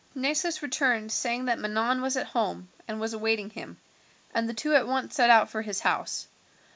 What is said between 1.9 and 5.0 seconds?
was at home and was awaiting him, and the two at